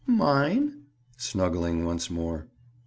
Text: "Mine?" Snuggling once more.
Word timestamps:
"Mine?" 0.07 0.85
Snuggling 1.15 1.85
once 1.85 2.09
more. 2.09 2.47